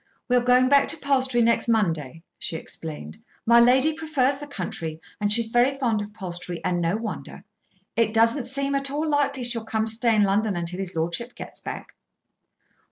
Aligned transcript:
"We 0.29 0.35
are 0.35 0.41
going 0.41 0.67
back 0.67 0.87
to 0.87 0.97
Palstrey 0.97 1.43
next 1.43 1.67
Monday," 1.67 2.23
she 2.39 2.55
explained. 2.55 3.19
"My 3.45 3.59
lady 3.59 3.93
prefers 3.93 4.39
the 4.39 4.47
country, 4.47 4.99
and 5.19 5.31
she 5.31 5.43
is 5.43 5.51
very 5.51 5.77
fond 5.77 6.01
of 6.01 6.11
Palstrey; 6.11 6.59
and 6.63 6.81
no 6.81 6.95
wonder. 6.97 7.43
It 7.95 8.11
doesn't 8.11 8.45
seem 8.45 8.73
at 8.73 8.89
all 8.89 9.07
likely 9.07 9.43
she'll 9.43 9.63
come 9.63 9.85
to 9.85 9.91
stay 9.93 10.15
in 10.15 10.23
London 10.23 10.55
until 10.55 10.79
his 10.79 10.95
lordship 10.95 11.35
gets 11.35 11.59
back." 11.59 11.93